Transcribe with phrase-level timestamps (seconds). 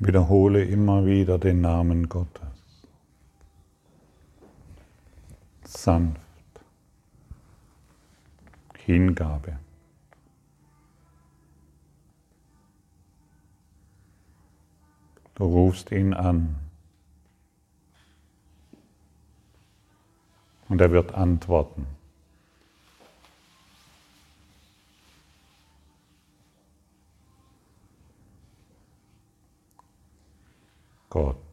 [0.00, 2.44] Wiederhole immer wieder den Namen Gottes.
[5.64, 6.20] Sanft.
[8.76, 9.58] Hingabe.
[15.34, 16.56] Du rufst ihn an.
[20.68, 21.97] Und er wird antworten.
[31.08, 31.47] Gott.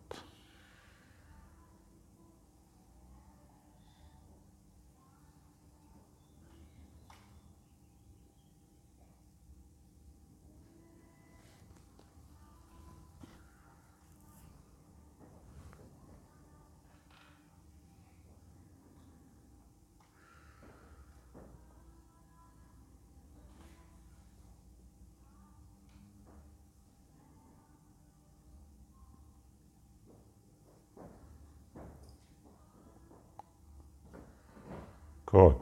[35.36, 35.60] Gott.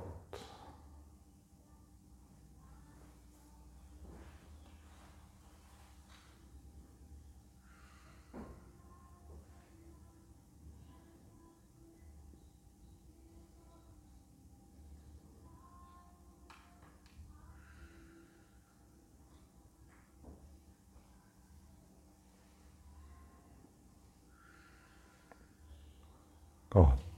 [26.70, 27.13] Gott.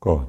[0.00, 0.28] Gott.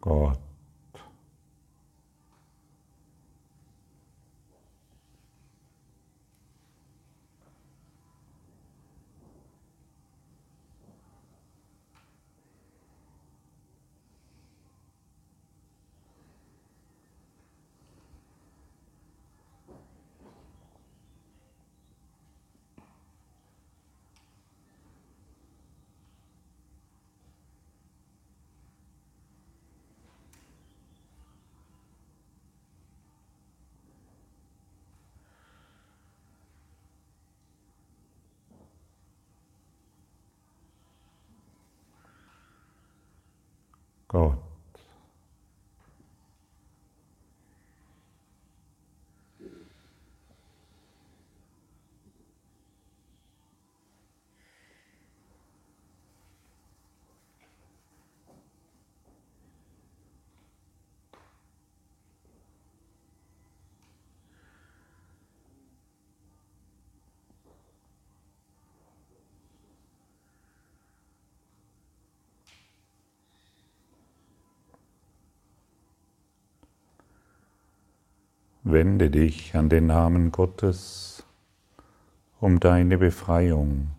[0.00, 0.38] Gott.
[44.08, 44.45] Gott.
[78.68, 81.24] Wende dich an den Namen Gottes
[82.40, 83.92] um deine Befreiung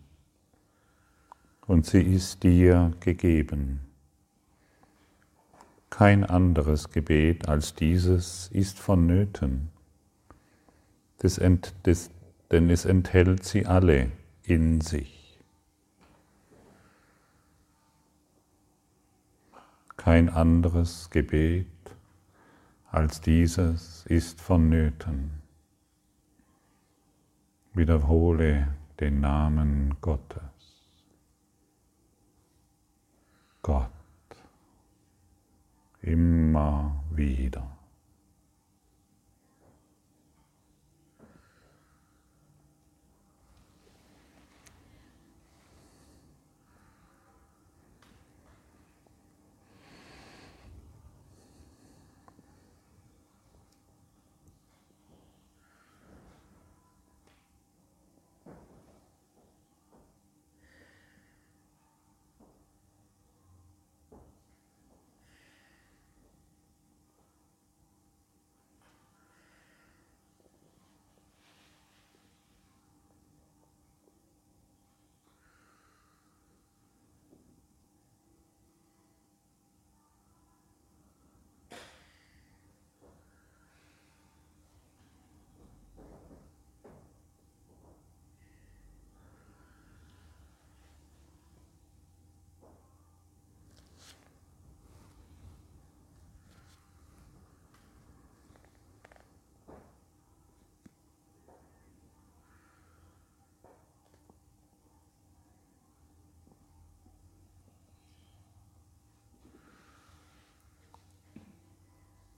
[1.66, 3.80] und sie ist dir gegeben.
[5.88, 9.70] Kein anderes Gebet als dieses ist vonnöten,
[11.22, 14.12] denn es enthält sie alle
[14.42, 15.40] in sich.
[19.96, 21.66] Kein anderes Gebet
[22.98, 25.30] als dieses ist vonnöten.
[27.72, 30.42] Wiederhole den Namen Gottes.
[33.62, 33.92] Gott.
[36.02, 37.77] Immer wieder.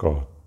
[0.01, 0.40] Gott.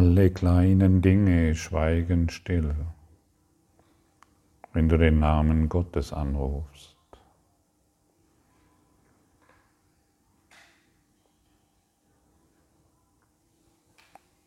[0.00, 2.74] Alle kleinen Dinge schweigen still,
[4.72, 6.96] wenn du den Namen Gottes anrufst.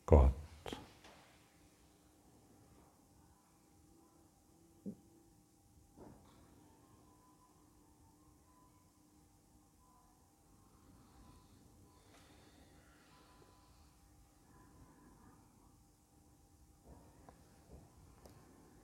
[0.07, 0.42] Gott.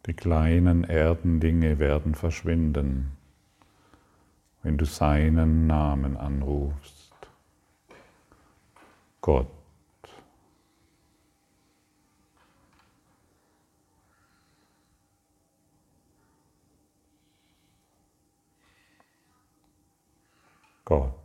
[0.10, 3.16] Die kleinen Erdendinge werden verschwinden,
[4.64, 7.14] wenn du seinen Namen anrufst.
[9.22, 9.52] Gott.
[20.86, 21.19] Gott.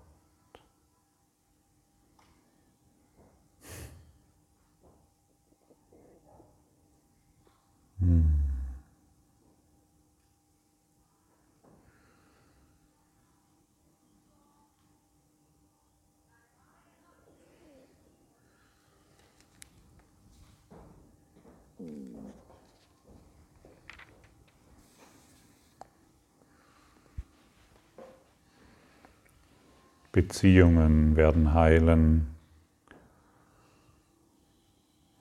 [30.14, 32.36] Beziehungen werden heilen,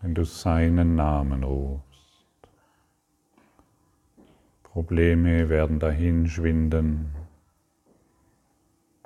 [0.02, 1.84] wenn du seinen Namen rufst.
[4.62, 7.16] Probleme werden dahin schwinden,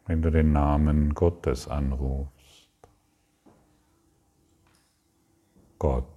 [0.07, 2.69] wenn du den Namen Gottes anrufst.
[5.79, 6.16] Gott.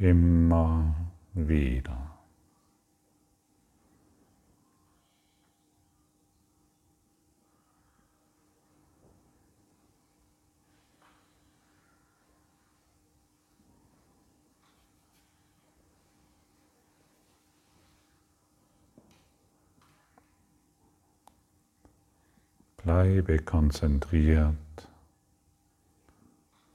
[0.00, 0.94] Immer
[1.34, 2.16] wieder.
[22.78, 24.56] Bleibe konzentriert,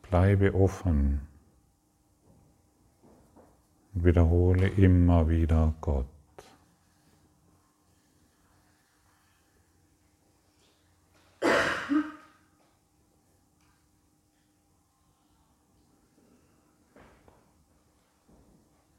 [0.03, 1.22] bleibe offen
[3.96, 6.06] und wiederhole immer wieder Gott.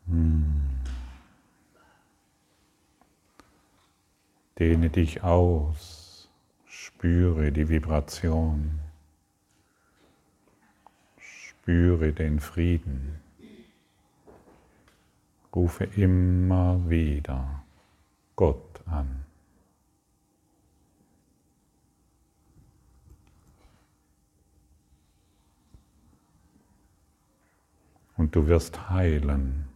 [0.08, 0.62] Hm.
[4.58, 6.30] Dehne dich aus.
[6.64, 8.78] Spüre die Vibration.
[11.18, 13.25] Spüre den Frieden.
[15.54, 17.62] Rufe immer wieder
[18.34, 19.24] Gott an.
[28.16, 29.75] Und du wirst heilen.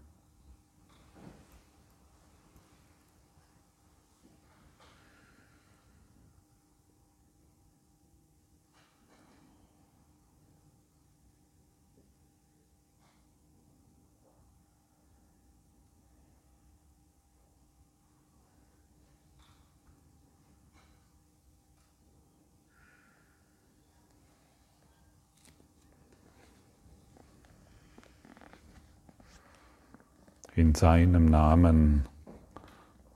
[30.60, 32.06] In seinem Namen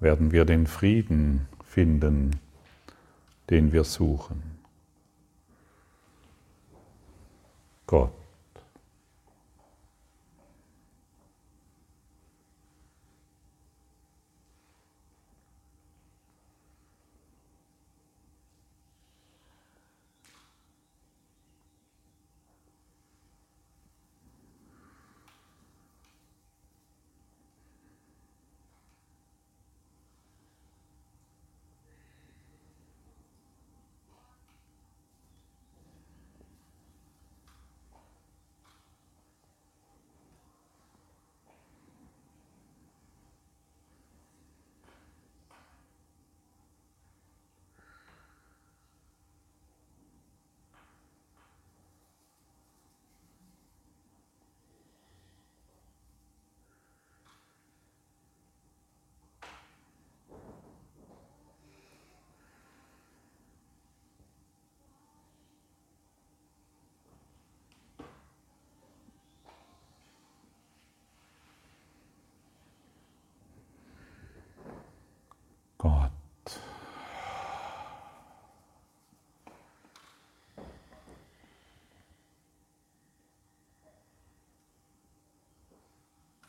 [0.00, 2.40] werden wir den Frieden finden,
[3.50, 4.42] den wir suchen.
[7.86, 8.24] Gott.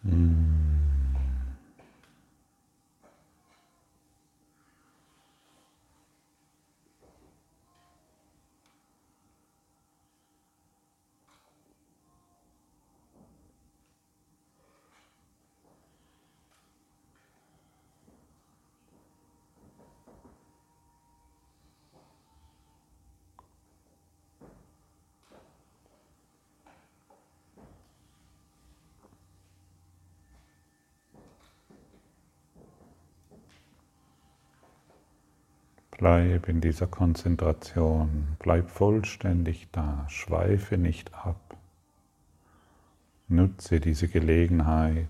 [0.08, 0.65] Mm.
[35.98, 41.56] Bleib in dieser Konzentration, bleib vollständig da, schweife nicht ab.
[43.30, 45.08] Nutze diese Gelegenheit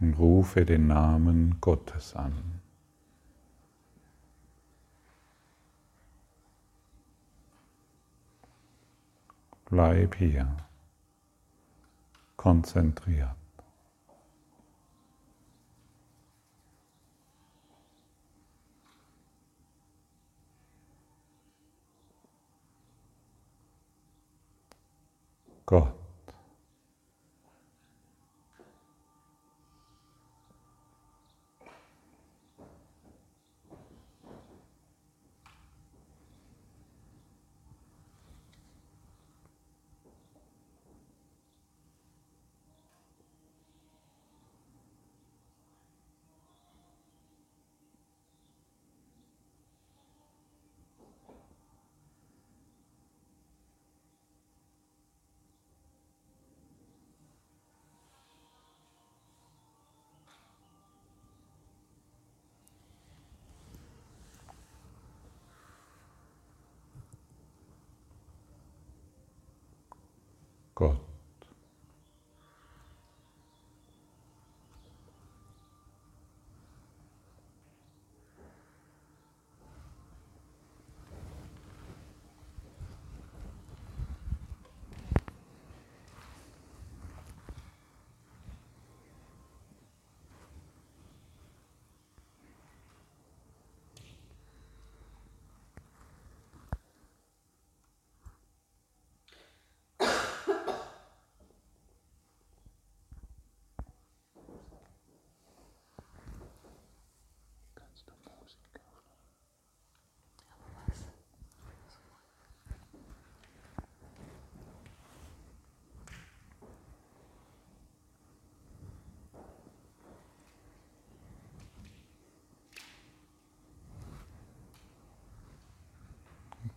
[0.00, 2.32] und rufe den Namen Gottes an.
[9.66, 10.56] Bleib hier,
[12.36, 13.41] konzentriert.
[25.64, 26.01] Gott.
[70.74, 71.11] Gott.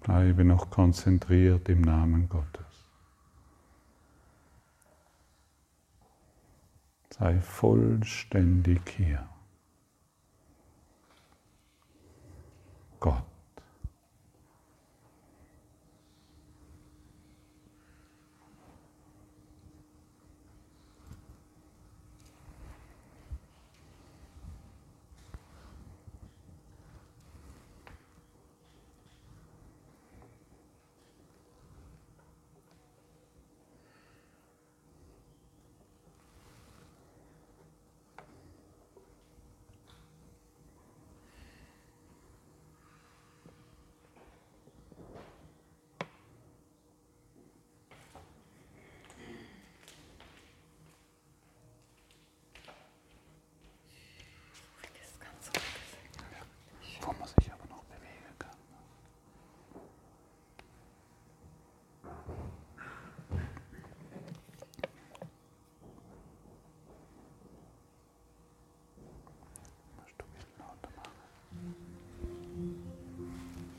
[0.05, 2.91] Bleibe noch konzentriert im Namen Gottes.
[7.09, 9.27] Sei vollständig hier.
[12.99, 13.34] Gott.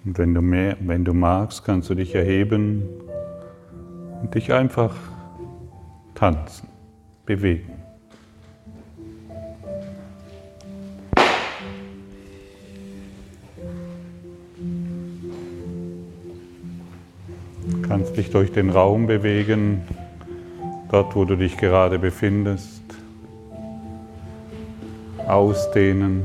[0.07, 2.85] Und wenn du, mehr, wenn du magst, kannst du dich erheben
[4.23, 4.95] und dich einfach
[6.15, 6.69] tanzen,
[7.27, 7.73] bewegen.
[17.69, 19.83] Du kannst dich durch den Raum bewegen,
[20.89, 22.85] dort wo du dich gerade befindest,
[25.27, 26.23] ausdehnen.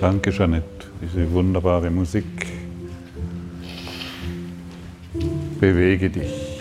[0.00, 2.24] Danke, Jeanette diese wunderbare Musik.
[5.60, 6.60] Bewege dich.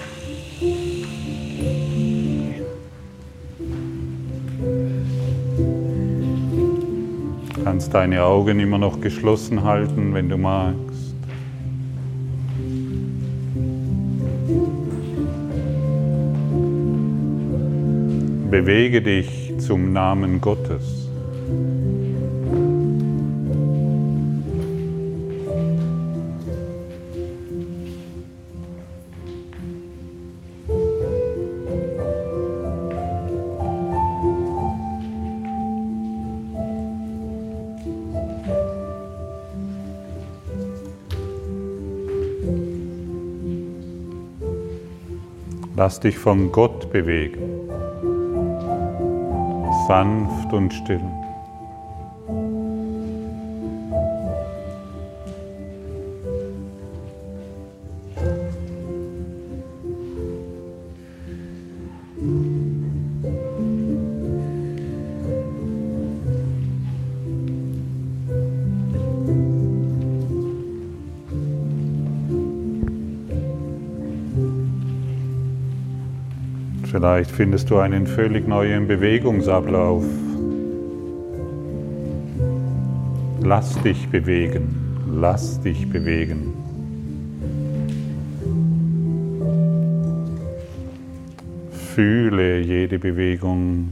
[7.54, 11.16] Du kannst deine Augen immer noch geschlossen halten, wenn du magst.
[18.50, 21.05] Bewege dich zum Namen Gottes.
[45.78, 47.70] Lass dich von Gott bewegen,
[49.88, 51.04] sanft und still.
[77.06, 80.04] Vielleicht findest du einen völlig neuen Bewegungsablauf.
[83.42, 84.76] Lass dich bewegen,
[85.08, 86.52] lass dich bewegen.
[91.94, 93.90] Fühle jede Bewegung